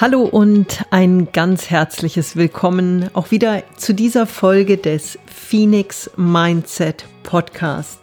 [0.00, 8.00] Hallo und ein ganz herzliches Willkommen auch wieder zu dieser Folge des Phoenix Mindset Podcast,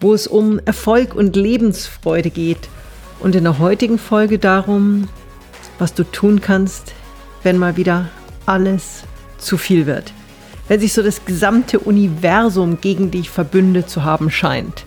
[0.00, 2.68] wo es um Erfolg und Lebensfreude geht
[3.18, 5.08] und in der heutigen Folge darum,
[5.80, 6.92] was du tun kannst,
[7.42, 8.08] wenn mal wieder
[8.46, 9.02] alles
[9.38, 10.12] zu viel wird,
[10.68, 14.86] wenn sich so das gesamte Universum gegen dich verbündet zu haben scheint.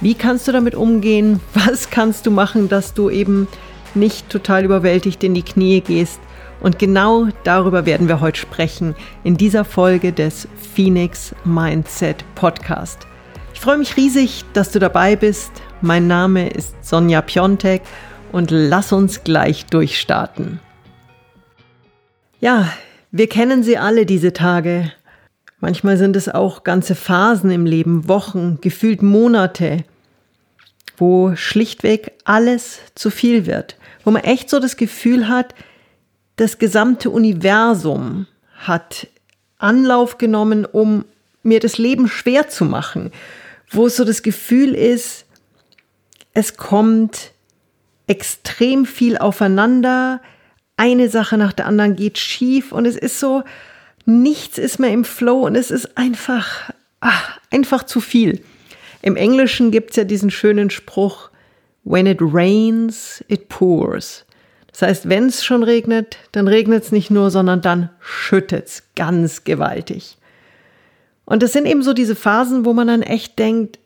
[0.00, 1.40] Wie kannst du damit umgehen?
[1.52, 3.48] Was kannst du machen, dass du eben
[3.96, 6.20] nicht total überwältigt in die Knie gehst.
[6.60, 13.06] Und genau darüber werden wir heute sprechen in dieser Folge des Phoenix Mindset Podcast.
[13.52, 15.50] Ich freue mich riesig, dass du dabei bist.
[15.80, 17.82] Mein Name ist Sonja Piontek
[18.32, 20.60] und lass uns gleich durchstarten.
[22.40, 22.70] Ja,
[23.10, 24.92] wir kennen sie alle diese Tage.
[25.60, 29.84] Manchmal sind es auch ganze Phasen im Leben, Wochen, gefühlt Monate,
[30.98, 33.76] wo schlichtweg alles zu viel wird
[34.06, 35.52] wo man echt so das Gefühl hat,
[36.36, 39.08] das gesamte Universum hat
[39.58, 41.04] Anlauf genommen, um
[41.42, 43.10] mir das Leben schwer zu machen,
[43.68, 45.26] wo so das Gefühl ist,
[46.34, 47.32] es kommt
[48.06, 50.20] extrem viel aufeinander,
[50.76, 53.42] eine Sache nach der anderen geht schief und es ist so,
[54.04, 58.44] nichts ist mehr im Flow und es ist einfach, ach, einfach zu viel.
[59.02, 61.30] Im Englischen gibt es ja diesen schönen Spruch,
[61.86, 64.24] When it rains, it pours.
[64.72, 68.82] Das heißt, wenn es schon regnet, dann regnet es nicht nur, sondern dann schüttet es
[68.96, 70.18] ganz gewaltig.
[71.24, 73.78] Und das sind eben so diese Phasen, wo man dann echt denkt,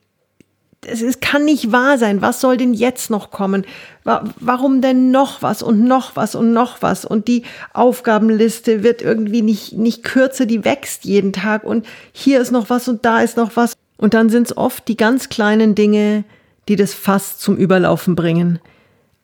[0.87, 2.23] es kann nicht wahr sein.
[2.23, 3.67] Was soll denn jetzt noch kommen?
[4.05, 7.05] Warum denn noch was und noch was und noch was?
[7.05, 7.42] Und die
[7.75, 11.64] Aufgabenliste wird irgendwie nicht, nicht kürzer, die wächst jeden Tag.
[11.64, 13.75] Und hier ist noch was und da ist noch was.
[13.98, 16.25] Und dann sind es oft die ganz kleinen Dinge,
[16.71, 18.61] die das Fass zum Überlaufen bringen,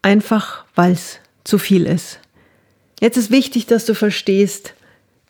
[0.03, 2.19] einfach weil es zu viel ist.
[3.01, 4.75] Jetzt ist wichtig, dass du verstehst,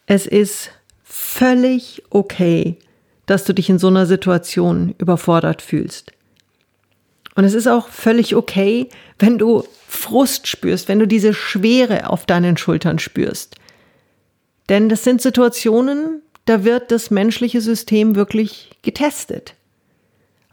[0.06, 0.70] es ist
[1.04, 2.78] völlig okay,
[3.26, 6.12] dass du dich in so einer Situation überfordert fühlst.
[7.34, 8.88] Und es ist auch völlig okay,
[9.18, 13.56] wenn du Frust spürst, wenn du diese Schwere auf deinen Schultern spürst.
[14.70, 19.55] Denn das sind Situationen, da wird das menschliche System wirklich getestet.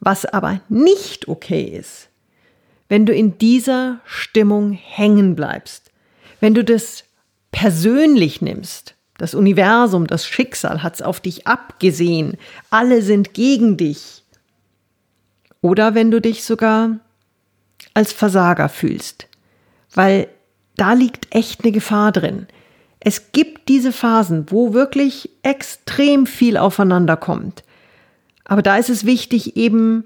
[0.03, 2.09] Was aber nicht okay ist,
[2.90, 5.91] wenn du in dieser Stimmung hängen bleibst,
[6.41, 7.06] wenn du das
[7.53, 12.38] persönlich nimmst, das Universum, das Schicksal hat es auf dich abgesehen,
[12.69, 14.24] alle sind gegen dich.
[15.62, 17.00] Oder wenn du dich sogar
[17.94, 19.30] als Versager fühlst,
[19.94, 20.28] weil
[20.75, 22.47] da liegt echt eine Gefahr drin.
[23.00, 27.64] Es gibt diese Phasen, wo wirklich extrem viel aufeinander kommt.
[28.45, 30.05] Aber da ist es wichtig, eben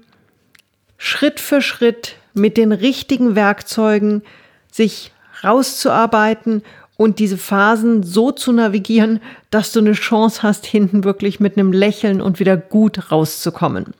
[0.96, 4.22] Schritt für Schritt mit den richtigen Werkzeugen
[4.70, 5.12] sich
[5.42, 6.62] rauszuarbeiten
[6.96, 11.72] und diese Phasen so zu navigieren, dass du eine Chance hast, hinten wirklich mit einem
[11.72, 13.94] Lächeln und wieder gut rauszukommen.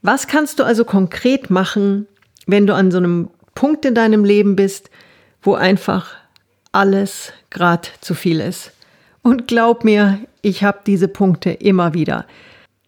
[0.00, 2.06] Was kannst du also konkret machen,
[2.46, 4.90] wenn du an so einem Punkt in deinem Leben bist,
[5.42, 6.08] wo einfach
[6.72, 8.72] alles gerade zu viel ist?
[9.22, 12.26] Und glaub mir, ich habe diese Punkte immer wieder.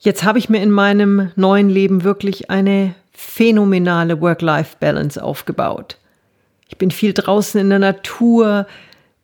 [0.04, 5.96] Jetzt habe ich mir in meinem neuen Leben wirklich eine phänomenale Work-Life-Balance aufgebaut.
[6.68, 8.66] Ich bin viel draußen in der Natur.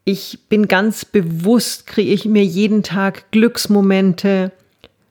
[0.07, 4.53] Ich bin ganz bewusst, kriege ich mir jeden Tag Glücksmomente.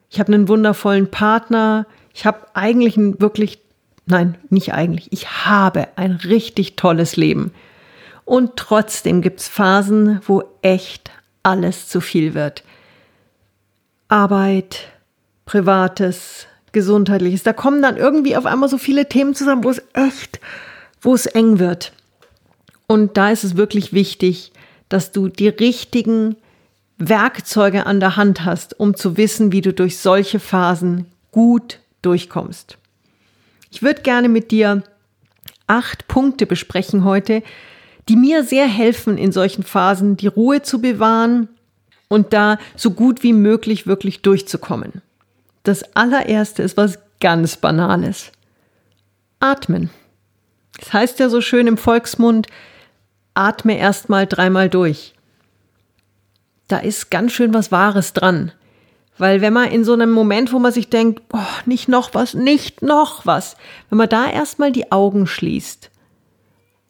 [0.10, 1.86] Ich habe einen wundervollen Partner.
[2.16, 3.60] Ich habe eigentlich ein wirklich,
[4.08, 7.52] nein, nicht eigentlich, ich habe ein richtig tolles Leben.
[8.26, 11.12] Und trotzdem gibt es Phasen, wo echt
[11.44, 12.64] alles zu viel wird.
[14.08, 14.88] Arbeit,
[15.50, 17.42] Privates, Gesundheitliches.
[17.42, 20.40] Da kommen dann irgendwie auf einmal so viele Themen zusammen, wo es echt,
[21.02, 21.92] wo es eng wird.
[22.86, 24.52] Und da ist es wirklich wichtig,
[24.90, 26.36] dass du die richtigen
[27.00, 32.78] Werkzeuge an der Hand hast, um zu wissen, wie du durch solche Phasen gut durchkommst.
[33.72, 34.84] Ich würde gerne mit dir
[35.66, 37.42] acht Punkte besprechen heute,
[38.08, 41.50] die mir sehr helfen, in solchen Phasen die Ruhe zu bewahren
[42.08, 45.02] und da so gut wie möglich wirklich durchzukommen.
[45.64, 48.32] Das allererste ist was ganz Banales.
[49.40, 49.90] Atmen.
[50.80, 52.48] Das heißt ja so schön im Volksmund,
[53.34, 55.14] atme erstmal dreimal durch.
[56.68, 58.52] Da ist ganz schön was Wahres dran.
[59.18, 62.34] Weil wenn man in so einem Moment, wo man sich denkt, oh, nicht noch was,
[62.34, 63.58] nicht noch was,
[63.90, 65.92] wenn man da erstmal die Augen schließt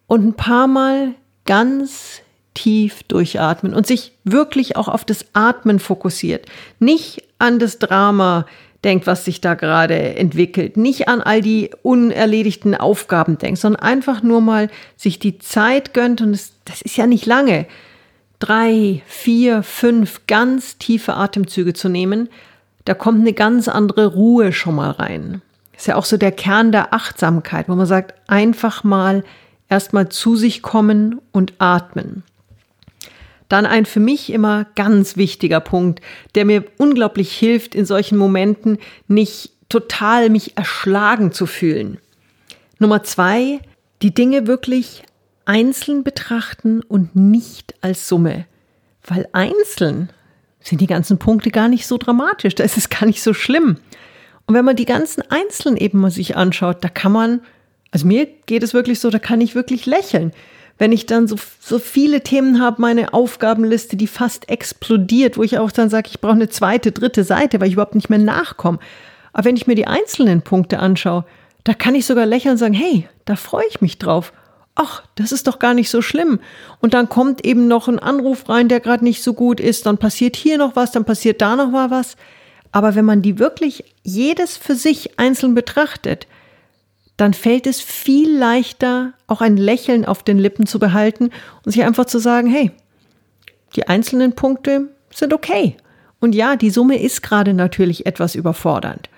[0.06, 2.22] und ein paar Mal ganz
[2.60, 6.46] tief durchatmen und sich wirklich auch auf das Atmen fokussiert.
[6.80, 8.46] Nicht an das Drama
[8.84, 10.76] denkt, was sich da gerade entwickelt.
[10.76, 16.22] Nicht an all die unerledigten Aufgaben denkt, sondern einfach nur mal sich die Zeit gönnt
[16.22, 17.66] und es, das ist ja nicht lange.
[18.40, 22.30] Drei, vier, fünf ganz tiefe Atemzüge zu nehmen,
[22.86, 25.42] da kommt eine ganz andere Ruhe schon mal rein.
[25.78, 29.24] Ist ja auch so der Kern der Achtsamkeit, wo man sagt, einfach mal
[29.70, 32.24] erstmal zu sich kommen und atmen.
[33.50, 36.02] Dann ein für mich immer ganz wichtiger Punkt,
[36.36, 41.98] der mir unglaublich hilft, in solchen Momenten nicht total mich erschlagen zu fühlen.
[42.78, 43.60] Nummer zwei,
[44.02, 45.04] die Dinge wirklich
[45.46, 48.46] einzeln betrachten und nicht als Summe.
[49.04, 50.10] Weil einzeln
[50.62, 53.78] sind die ganzen Punkte gar nicht so dramatisch, da ist es gar nicht so schlimm.
[54.46, 57.42] Und wenn man die ganzen Einzelnen eben mal sich anschaut, da kann man,
[57.92, 60.34] also mir geht es wirklich so, da kann ich wirklich lächeln
[60.80, 65.60] wenn ich dann so, so viele Themen habe, meine Aufgabenliste, die fast explodiert, wo ich
[65.60, 68.80] auch dann sage, ich brauche eine zweite, dritte Seite, weil ich überhaupt nicht mehr nachkomme.
[69.34, 71.26] Aber wenn ich mir die einzelnen Punkte anschaue,
[71.66, 74.32] da kann ich sogar lächeln und sagen, hey, da freue ich mich drauf.
[74.76, 76.40] Ach, das ist doch gar nicht so schlimm.
[76.80, 79.98] Und dann kommt eben noch ein Anruf rein, der gerade nicht so gut ist, dann
[79.98, 82.16] passiert hier noch was, dann passiert da noch mal was.
[82.72, 86.28] Aber wenn man die wirklich jedes für sich einzeln betrachtet,
[87.20, 91.32] dann fällt es viel leichter, auch ein Lächeln auf den Lippen zu behalten
[91.66, 92.72] und sich einfach zu sagen, hey,
[93.76, 95.76] die einzelnen Punkte sind okay.
[96.22, 99.10] Und ja, die Summe ist gerade natürlich etwas überfordernd.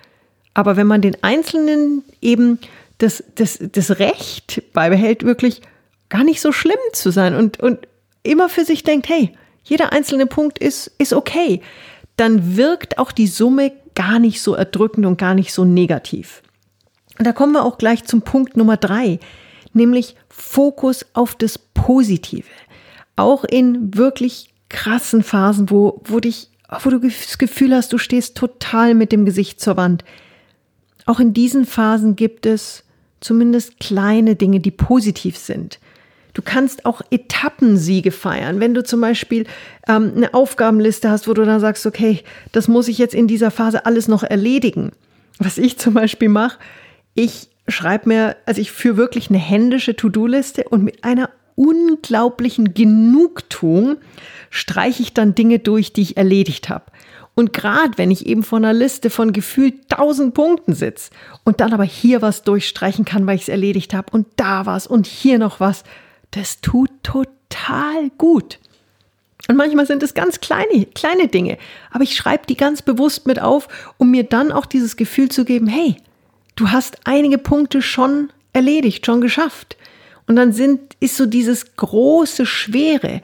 [0.52, 2.58] Aber wenn man den Einzelnen eben
[2.98, 5.62] das, das, das Recht beibehält, wirklich
[6.08, 7.86] gar nicht so schlimm zu sein und, und
[8.24, 9.30] immer für sich denkt, hey,
[9.62, 11.60] jeder einzelne Punkt ist, ist okay,
[12.16, 16.42] dann wirkt auch die Summe gar nicht so erdrückend und gar nicht so negativ.
[17.18, 19.18] Und da kommen wir auch gleich zum Punkt Nummer drei,
[19.72, 22.46] nämlich Fokus auf das Positive.
[23.16, 26.48] Auch in wirklich krassen Phasen, wo, wo dich,
[26.82, 30.04] wo du das Gefühl hast, du stehst total mit dem Gesicht zur Wand.
[31.04, 32.84] Auch in diesen Phasen gibt es
[33.20, 35.78] zumindest kleine Dinge, die positiv sind.
[36.34, 38.58] Du kannst auch Etappensiege feiern.
[38.58, 39.44] Wenn du zum Beispiel
[39.86, 42.22] ähm, eine Aufgabenliste hast, wo du dann sagst, okay,
[42.52, 44.92] das muss ich jetzt in dieser Phase alles noch erledigen.
[45.38, 46.58] Was ich zum Beispiel mache,
[47.14, 53.96] ich schreibe mir, also ich führe wirklich eine händische To-Do-Liste und mit einer unglaublichen Genugtuung
[54.50, 56.86] streiche ich dann Dinge durch, die ich erledigt habe.
[57.34, 61.10] Und gerade wenn ich eben vor einer Liste von gefühlt tausend Punkten sitze
[61.44, 64.86] und dann aber hier was durchstreichen kann, weil ich es erledigt habe und da was
[64.86, 65.84] und hier noch was,
[66.32, 68.58] das tut total gut.
[69.48, 71.58] Und manchmal sind es ganz kleine, kleine Dinge,
[71.90, 73.66] aber ich schreibe die ganz bewusst mit auf,
[73.96, 75.96] um mir dann auch dieses Gefühl zu geben, hey,
[76.56, 79.76] du hast einige Punkte schon erledigt, schon geschafft.
[80.26, 83.22] Und dann sind, ist so dieses große Schwere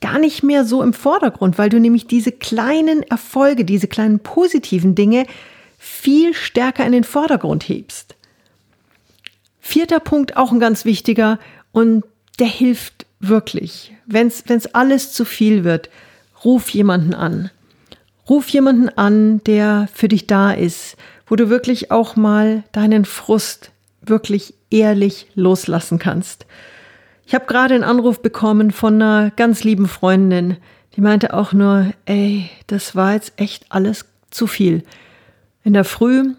[0.00, 4.94] gar nicht mehr so im Vordergrund, weil du nämlich diese kleinen Erfolge, diese kleinen positiven
[4.94, 5.26] Dinge
[5.78, 8.14] viel stärker in den Vordergrund hebst.
[9.60, 11.38] Vierter Punkt, auch ein ganz wichtiger
[11.72, 12.04] und
[12.38, 13.92] der hilft wirklich.
[14.06, 15.90] Wenn es alles zu viel wird,
[16.44, 17.50] ruf jemanden an.
[18.28, 20.96] Ruf jemanden an, der für dich da ist,
[21.26, 26.46] wo du wirklich auch mal deinen Frust wirklich ehrlich loslassen kannst.
[27.26, 30.58] Ich habe gerade einen Anruf bekommen von einer ganz lieben Freundin,
[30.94, 34.82] die meinte auch nur, ey, das war jetzt echt alles zu viel.
[35.62, 36.34] In der Früh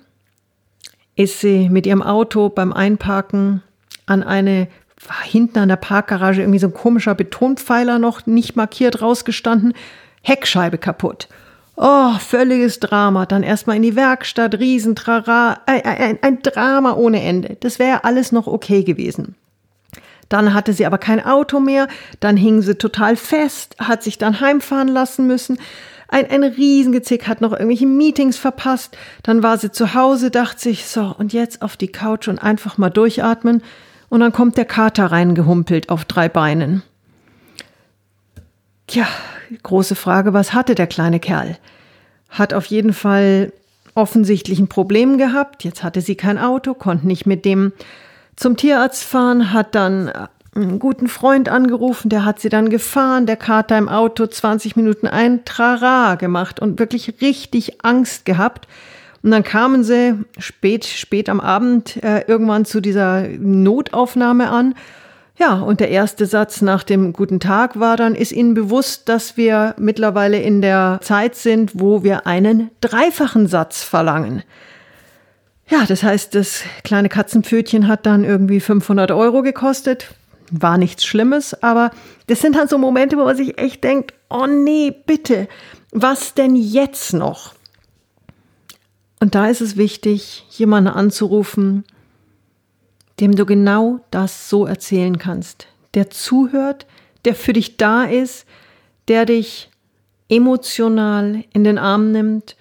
[1.16, 3.62] ist sie mit ihrem Auto beim Einparken
[4.06, 4.68] an eine,
[5.06, 9.74] war hinten an der Parkgarage irgendwie so ein komischer Betonpfeiler noch nicht markiert rausgestanden,
[10.22, 11.28] Heckscheibe kaputt.
[11.80, 13.28] Oh, völliges Drama.
[13.28, 17.56] Dann erstmal in die Werkstatt, Riesentrara, ein, ein, ein Drama ohne Ende.
[17.60, 19.36] Das wäre alles noch okay gewesen.
[20.28, 21.88] Dann hatte sie aber kein Auto mehr,
[22.20, 25.58] dann hing sie total fest, hat sich dann heimfahren lassen müssen.
[26.10, 28.98] Ein, ein Riesengezick hat noch irgendwelche Meetings verpasst.
[29.24, 32.78] Dann war sie zu Hause, dachte sich, so, und jetzt auf die Couch und einfach
[32.78, 33.62] mal durchatmen.
[34.10, 36.82] Und dann kommt der Kater reingehumpelt auf drei Beinen.
[38.88, 39.08] Tja,
[39.64, 41.58] große Frage, was hatte der kleine Kerl?
[42.30, 43.52] Hat auf jeden Fall
[43.96, 45.64] offensichtlich ein Problem gehabt.
[45.64, 47.74] Jetzt hatte sie kein Auto, konnte nicht mit dem
[48.36, 53.26] zum Tierarzt fahren, hat dann äh, einen guten Freund angerufen, der hat sie dann gefahren,
[53.26, 58.68] der Kater im Auto 20 Minuten ein Trara gemacht und wirklich richtig Angst gehabt.
[59.24, 64.76] Und dann kamen sie spät, spät am Abend äh, irgendwann zu dieser Notaufnahme an
[65.40, 69.38] ja, und der erste Satz nach dem guten Tag war dann, ist Ihnen bewusst, dass
[69.38, 74.44] wir mittlerweile in der Zeit sind, wo wir einen dreifachen Satz verlangen.
[75.70, 80.16] Ja, das heißt, das kleine Katzenpfötchen hat dann irgendwie 500 Euro gekostet.
[80.50, 81.92] War nichts Schlimmes, aber
[82.26, 85.48] das sind halt so Momente, wo man sich echt denkt, oh nee, bitte,
[85.92, 87.54] was denn jetzt noch?
[89.20, 91.84] Und da ist es wichtig, jemanden anzurufen,
[93.20, 96.86] dem du genau das so erzählen kannst, der zuhört,
[97.26, 98.46] der für dich da ist,
[99.08, 99.70] der dich
[100.30, 102.56] emotional in den Arm nimmt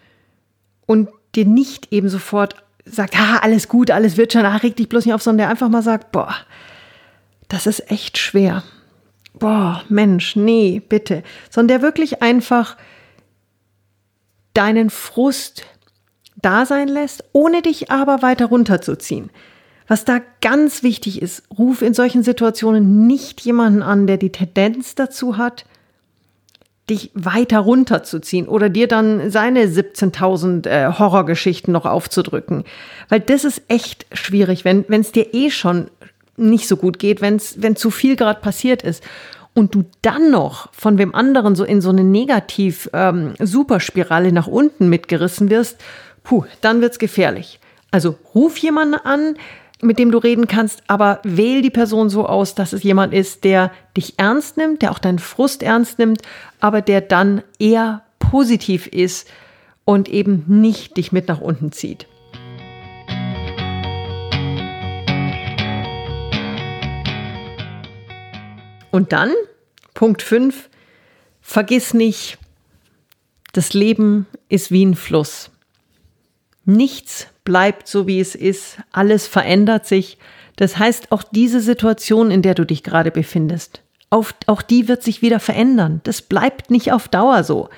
[0.86, 4.88] und dir nicht eben sofort sagt, ah, alles gut, alles wird schon, ah, reg dich
[4.88, 6.34] bloß nicht auf, sondern der einfach mal sagt, boah,
[7.48, 8.62] das ist echt schwer.
[9.34, 11.22] Boah, Mensch, nee, bitte.
[11.50, 12.76] Sondern der wirklich einfach
[14.54, 15.66] deinen Frust
[16.36, 19.30] da sein lässt, ohne dich aber weiter runterzuziehen.
[19.86, 24.94] Was da ganz wichtig ist, ruf in solchen Situationen nicht jemanden an, der die Tendenz
[24.94, 25.64] dazu hat,
[26.90, 32.64] dich weiter runterzuziehen oder dir dann seine 17.000 äh, Horrorgeschichten noch aufzudrücken.
[33.08, 35.90] Weil das ist echt schwierig, wenn es dir eh schon
[36.36, 39.02] nicht so gut geht, wenn's, wenn zu viel gerade passiert ist
[39.54, 44.88] und du dann noch von wem anderen so in so eine negativ ähm, nach unten
[44.88, 45.78] mitgerissen wirst,
[46.22, 47.58] puh, dann wird's gefährlich.
[47.90, 49.36] Also ruf jemanden an,
[49.82, 53.44] mit dem du reden kannst, aber wähl die Person so aus, dass es jemand ist,
[53.44, 56.22] der dich ernst nimmt, der auch deinen Frust ernst nimmt,
[56.60, 59.28] aber der dann eher positiv ist
[59.84, 62.06] und eben nicht dich mit nach unten zieht.
[68.90, 69.30] Und dann,
[69.92, 70.70] Punkt 5,
[71.42, 72.38] vergiss nicht,
[73.52, 75.50] das Leben ist wie ein Fluss.
[76.64, 78.76] Nichts bleibt so, wie es ist.
[78.92, 80.18] Alles verändert sich.
[80.56, 85.02] Das heißt, auch diese Situation, in der du dich gerade befindest, auf, auch die wird
[85.02, 86.02] sich wieder verändern.
[86.04, 87.70] Das bleibt nicht auf Dauer so.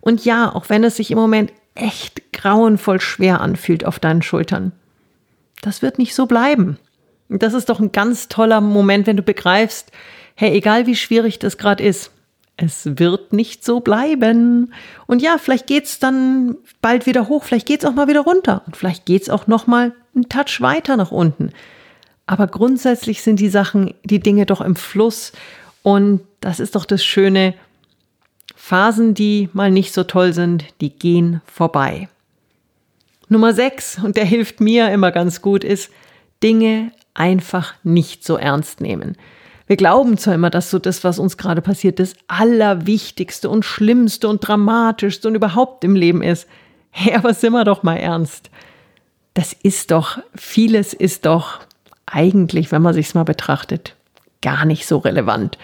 [0.00, 4.72] Und ja, auch wenn es sich im Moment echt grauenvoll schwer anfühlt auf deinen Schultern,
[5.62, 6.78] das wird nicht so bleiben.
[7.28, 9.90] Und das ist doch ein ganz toller Moment, wenn du begreifst,
[10.36, 12.10] hey, egal wie schwierig das gerade ist,
[12.56, 14.72] es wird nicht so bleiben.
[15.06, 18.76] Und ja, vielleicht geht's dann bald wieder hoch, vielleicht geht's auch mal wieder runter und
[18.76, 21.50] vielleicht geht's auch noch mal einen Touch weiter nach unten.
[22.26, 25.32] Aber grundsätzlich sind die Sachen, die Dinge doch im Fluss
[25.82, 27.54] und das ist doch das Schöne.
[28.56, 32.08] Phasen, die mal nicht so toll sind, die gehen vorbei.
[33.28, 35.90] Nummer 6, und der hilft mir immer ganz gut, ist
[36.42, 39.16] Dinge einfach nicht so ernst nehmen.
[39.66, 44.28] Wir glauben zwar immer, dass so das, was uns gerade passiert, das Allerwichtigste und Schlimmste
[44.28, 46.46] und Dramatischste und überhaupt im Leben ist.
[46.90, 48.50] Hey, aber sind wir doch mal ernst.
[49.32, 51.60] Das ist doch, vieles ist doch
[52.06, 53.96] eigentlich, wenn man sich's mal betrachtet,
[54.42, 55.58] gar nicht so relevant.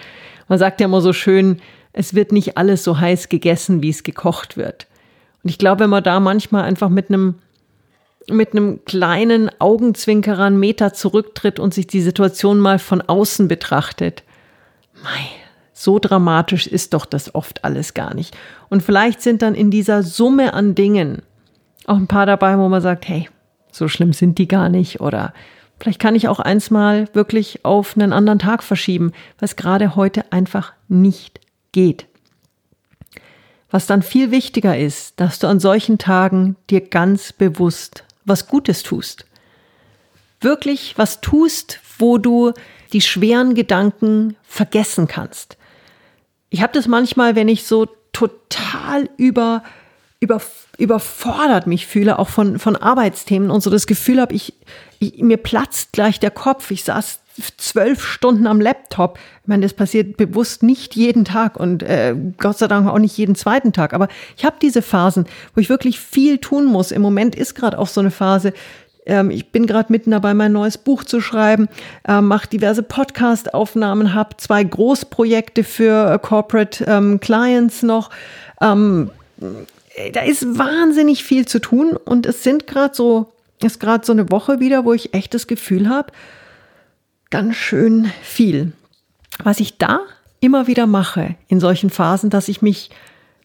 [0.48, 1.60] Man sagt ja immer so schön,
[1.92, 4.86] es wird nicht alles so heiß gegessen, wie es gekocht wird.
[5.42, 7.36] Und ich glaube, wenn man da manchmal einfach mit einem
[8.28, 14.22] mit einem kleinen Augenzwinkerer einen Meter zurücktritt und sich die Situation mal von außen betrachtet.
[15.02, 15.26] Mei,
[15.72, 18.36] so dramatisch ist doch das oft alles gar nicht.
[18.68, 21.22] Und vielleicht sind dann in dieser Summe an Dingen
[21.86, 23.28] auch ein paar dabei, wo man sagt, hey,
[23.72, 25.32] so schlimm sind die gar nicht oder
[25.78, 30.30] vielleicht kann ich auch eins mal wirklich auf einen anderen Tag verschieben, was gerade heute
[30.32, 31.40] einfach nicht
[31.72, 32.06] geht.
[33.70, 38.82] Was dann viel wichtiger ist, dass du an solchen Tagen dir ganz bewusst was Gutes
[38.82, 39.26] tust.
[40.40, 42.54] Wirklich was tust, wo du
[42.94, 45.58] die schweren Gedanken vergessen kannst.
[46.48, 49.62] Ich habe das manchmal, wenn ich so total über,
[50.18, 50.40] über,
[50.78, 54.54] überfordert mich fühle, auch von, von Arbeitsthemen und so das Gefühl habe, ich,
[54.98, 56.70] ich, mir platzt gleich der Kopf.
[56.70, 57.20] Ich saß
[57.56, 59.18] zwölf Stunden am Laptop.
[59.42, 63.16] Ich meine, das passiert bewusst nicht jeden Tag und äh, Gott sei Dank auch nicht
[63.16, 63.94] jeden zweiten Tag.
[63.94, 66.92] Aber ich habe diese Phasen, wo ich wirklich viel tun muss.
[66.92, 68.52] Im Moment ist gerade auch so eine Phase.
[69.06, 71.68] Ähm, ich bin gerade mitten dabei, mein neues Buch zu schreiben,
[72.06, 78.10] äh, mache diverse Podcast-Aufnahmen, habe zwei Großprojekte für äh, Corporate ähm, Clients noch.
[78.60, 79.10] Ähm,
[80.12, 83.32] da ist wahnsinnig viel zu tun und es sind gerade so,
[83.62, 86.12] ist gerade so eine Woche wieder, wo ich echt das Gefühl habe,
[87.30, 88.72] ganz schön viel.
[89.42, 90.00] Was ich da
[90.40, 92.90] immer wieder mache in solchen Phasen, dass ich mich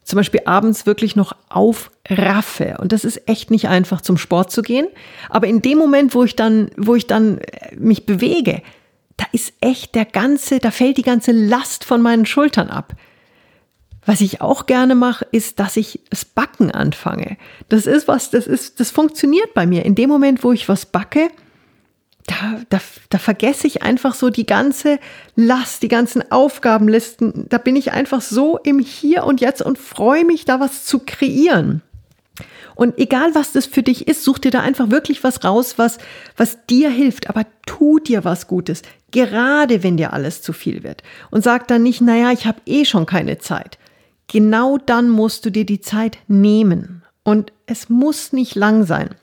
[0.03, 2.77] zum Beispiel abends wirklich noch aufraffe.
[2.79, 4.87] Und das ist echt nicht einfach, zum Sport zu gehen.
[5.29, 8.61] Aber in dem Moment, wo ich dann, wo ich dann äh, mich bewege,
[9.17, 12.93] da ist echt der ganze, da fällt die ganze Last von meinen Schultern ab.
[14.05, 17.37] Was ich auch gerne mache, ist, dass ich das Backen anfange.
[17.69, 19.83] Das ist was, das ist, das funktioniert bei mir.
[19.85, 21.29] In dem Moment, wo ich was backe,
[22.27, 22.79] da, da,
[23.09, 24.99] da vergesse ich einfach so die ganze
[25.35, 27.45] Last, die ganzen Aufgabenlisten.
[27.49, 30.99] Da bin ich einfach so im Hier und Jetzt und freue mich, da was zu
[30.99, 31.81] kreieren.
[32.75, 35.97] Und egal was das für dich ist, such dir da einfach wirklich was raus, was,
[36.35, 37.29] was dir hilft.
[37.29, 41.01] Aber tu dir was Gutes, gerade wenn dir alles zu viel wird.
[41.31, 43.77] Und sag dann nicht, naja, ich habe eh schon keine Zeit.
[44.27, 49.15] Genau dann musst du dir die Zeit nehmen Und es muss nicht lang sein.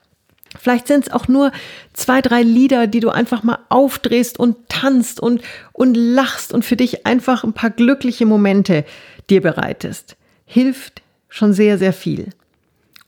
[0.58, 1.52] Vielleicht sind es auch nur
[1.92, 5.42] zwei, drei Lieder, die du einfach mal aufdrehst und tanzt und,
[5.72, 8.84] und lachst und für dich einfach ein paar glückliche Momente
[9.30, 10.16] dir bereitest.
[10.44, 12.28] Hilft schon sehr, sehr viel.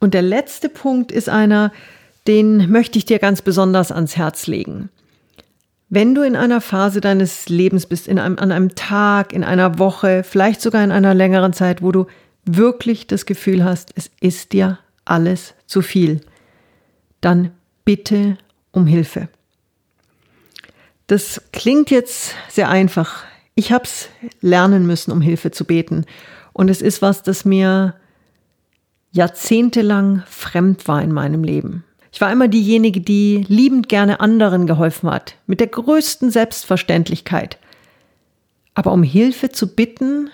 [0.00, 1.72] Und der letzte Punkt ist einer,
[2.26, 4.88] den möchte ich dir ganz besonders ans Herz legen.
[5.90, 9.78] Wenn du in einer Phase deines Lebens bist, in einem, an einem Tag, in einer
[9.78, 12.06] Woche, vielleicht sogar in einer längeren Zeit, wo du
[12.44, 16.20] wirklich das Gefühl hast, es ist dir alles zu viel,
[17.24, 17.50] dann
[17.84, 18.38] bitte
[18.70, 19.28] um Hilfe.
[21.06, 23.24] Das klingt jetzt sehr einfach.
[23.54, 24.08] Ich habe es
[24.40, 26.06] lernen müssen, um Hilfe zu beten.
[26.52, 27.94] Und es ist was, das mir
[29.12, 31.84] jahrzehntelang fremd war in meinem Leben.
[32.12, 37.58] Ich war immer diejenige, die liebend gerne anderen geholfen hat, mit der größten Selbstverständlichkeit.
[38.74, 40.30] Aber um Hilfe zu bitten,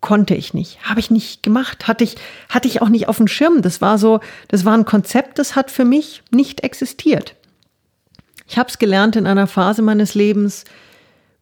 [0.00, 2.16] konnte ich nicht, habe ich nicht gemacht, hatte ich,
[2.48, 3.62] hatte ich auch nicht auf dem Schirm.
[3.62, 7.34] Das war so, das war ein Konzept, das hat für mich nicht existiert.
[8.46, 10.64] Ich habe es gelernt in einer Phase meines Lebens,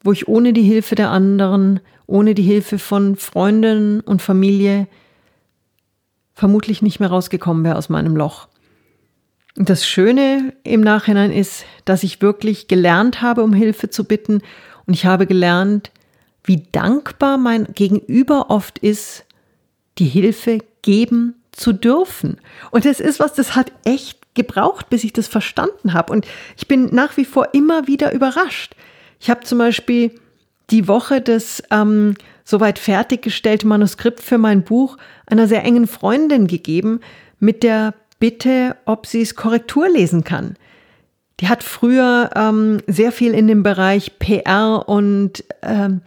[0.02, 4.86] wo ich ohne die Hilfe der anderen, ohne die Hilfe von Freunden und Familie
[6.34, 8.48] vermutlich nicht mehr rausgekommen wäre aus meinem Loch.
[9.56, 14.40] Das Schöne im Nachhinein ist, dass ich wirklich gelernt habe, um Hilfe zu bitten
[14.86, 15.90] und ich habe gelernt,
[16.44, 19.24] wie dankbar mein Gegenüber oft ist,
[19.98, 22.38] die Hilfe geben zu dürfen.
[22.70, 26.12] Und das ist was, das hat echt gebraucht, bis ich das verstanden habe.
[26.12, 28.74] Und ich bin nach wie vor immer wieder überrascht.
[29.20, 30.12] Ich habe zum Beispiel
[30.70, 34.96] die Woche das ähm, soweit fertiggestellte Manuskript für mein Buch
[35.26, 37.00] einer sehr engen Freundin gegeben
[37.38, 40.56] mit der bitte, ob sie es Korrektur lesen kann.
[41.40, 46.00] Die hat früher ähm, sehr viel in dem Bereich PR und ähm,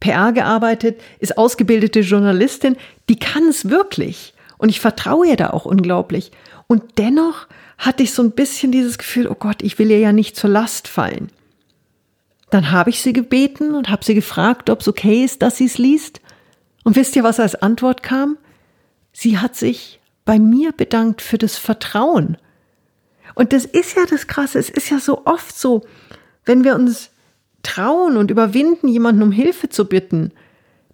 [0.00, 2.76] PR gearbeitet, ist ausgebildete Journalistin,
[3.08, 4.34] die kann es wirklich.
[4.58, 6.30] Und ich vertraue ihr da auch unglaublich.
[6.66, 7.46] Und dennoch
[7.78, 10.50] hatte ich so ein bisschen dieses Gefühl, oh Gott, ich will ihr ja nicht zur
[10.50, 11.30] Last fallen.
[12.50, 15.66] Dann habe ich sie gebeten und habe sie gefragt, ob es okay ist, dass sie
[15.66, 16.20] es liest.
[16.84, 18.38] Und wisst ihr, was als Antwort kam?
[19.12, 22.36] Sie hat sich bei mir bedankt für das Vertrauen.
[23.34, 24.58] Und das ist ja das Krasse.
[24.58, 25.86] Es ist ja so oft so,
[26.44, 27.10] wenn wir uns
[27.62, 30.32] trauen und überwinden, jemanden um Hilfe zu bitten,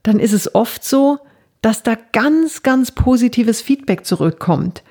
[0.03, 1.18] dann ist es oft so,
[1.62, 4.83] dass da ganz, ganz positives Feedback zurückkommt.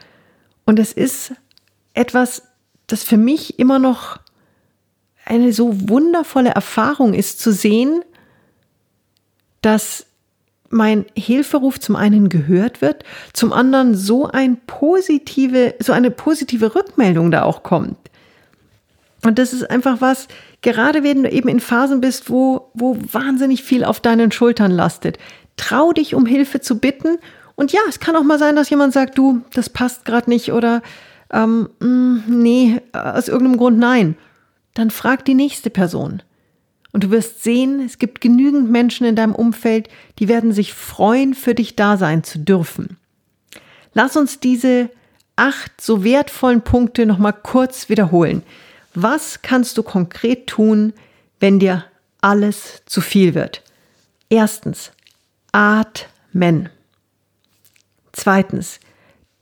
[0.66, 1.34] Und es ist
[1.94, 2.44] etwas,
[2.88, 4.20] das für mich immer noch
[5.26, 8.04] eine so wundervolle Erfahrung ist, zu sehen,
[9.62, 10.06] dass
[10.70, 17.32] mein Hilferuf zum einen gehört wird, zum anderen so ein positive, so eine positive Rückmeldung
[17.32, 17.98] da auch kommt.
[19.24, 20.28] Und das ist einfach was,
[20.64, 25.20] gerade wenn du eben in Phasen bist, wo, wo wahnsinnig viel auf deinen Schultern lastet.
[25.58, 27.20] Trau dich, um Hilfe zu bitten.
[27.56, 30.52] Und ja, es kann auch mal sein, dass jemand sagt, du, das passt gerade nicht
[30.52, 30.82] oder
[31.32, 34.16] ähm, mm, nee, aus irgendeinem Grund nein.
[34.74, 36.24] Dann frag die nächste Person.
[36.92, 41.34] Und du wirst sehen, es gibt genügend Menschen in deinem Umfeld, die werden sich freuen,
[41.34, 42.98] für dich da sein zu dürfen.
[43.94, 44.90] Lass uns diese
[45.36, 48.44] acht so wertvollen Punkte nochmal kurz wiederholen.
[48.94, 50.94] Was kannst du konkret tun,
[51.40, 51.86] wenn dir
[52.22, 53.64] alles zu viel wird?
[54.30, 54.92] Erstens,
[55.52, 56.70] atmen.
[58.12, 58.80] Zweitens,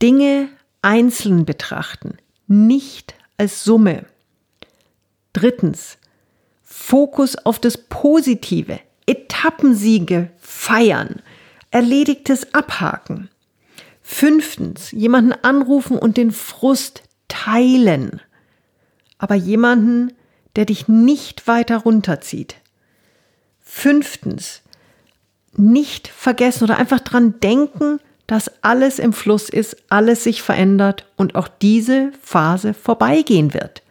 [0.00, 0.48] Dinge
[0.80, 4.06] einzeln betrachten, nicht als Summe.
[5.32, 5.98] Drittens,
[6.62, 11.22] Fokus auf das Positive, Etappensiege feiern,
[11.70, 13.28] Erledigtes abhaken.
[14.02, 18.20] Fünftens, jemanden anrufen und den Frust teilen.
[19.22, 20.12] Aber jemanden,
[20.56, 22.56] der dich nicht weiter runterzieht.
[23.60, 24.62] Fünftens,
[25.56, 31.36] nicht vergessen oder einfach dran denken, dass alles im Fluss ist, alles sich verändert und
[31.36, 33.82] auch diese Phase vorbeigehen wird.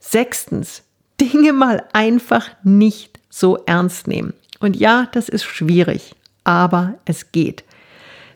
[0.00, 0.84] Sechstens,
[1.20, 4.32] Dinge mal einfach nicht so ernst nehmen.
[4.60, 6.14] Und ja, das ist schwierig,
[6.44, 7.64] aber es geht.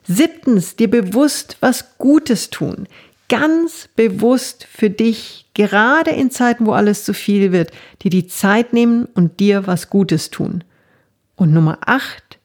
[0.03, 2.89] Siebtens, dir bewusst was Gutes tun.
[3.35, 8.73] Ganz bewusst für dich, gerade in Zeiten, wo alles zu viel wird, dir die Zeit
[8.73, 10.63] nehmen und dir was Gutes tun.
[11.35, 12.39] Und Nummer acht,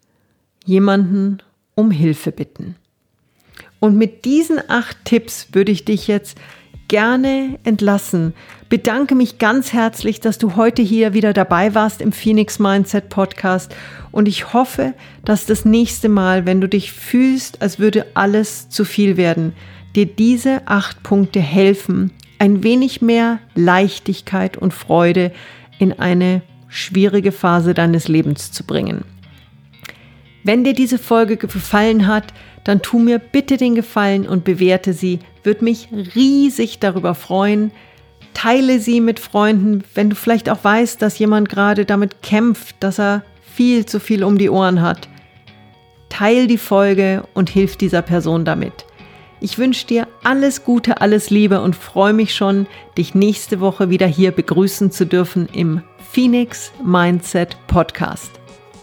[0.66, 1.44] jemanden
[1.76, 2.76] um Hilfe bitten.
[3.80, 6.40] Und mit diesen acht Tipps würde ich dich jetzt
[6.88, 8.34] gerne entlassen.
[8.68, 13.76] Bedanke mich ganz herzlich, dass du heute hier wieder dabei warst im Phoenix Mindset Podcast
[14.12, 18.86] und ich hoffe, dass das nächste Mal, wenn du dich fühlst, als würde alles zu
[18.86, 19.54] viel werden,
[19.96, 25.32] dir diese acht Punkte helfen, ein wenig mehr Leichtigkeit und Freude
[25.78, 29.04] in eine schwierige Phase deines Lebens zu bringen.
[30.44, 35.20] Wenn dir diese Folge gefallen hat, dann tu mir bitte den Gefallen und bewerte sie.
[35.44, 37.72] Würde mich riesig darüber freuen.
[38.34, 43.00] Teile sie mit Freunden, wenn du vielleicht auch weißt, dass jemand gerade damit kämpft, dass
[43.00, 45.10] er viel zu viel um die Ohren hat.
[46.10, 48.86] Teil die Folge und hilf dieser Person damit.
[49.42, 54.08] Ich wünsche dir alles Gute, alles Liebe und freue mich schon, dich nächste Woche wieder
[54.08, 58.32] hier begrüßen zu dürfen im Phoenix Mindset Podcast.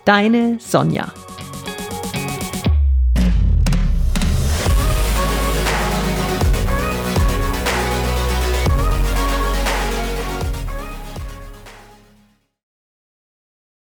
[0.04, 1.12] Deine Sonja.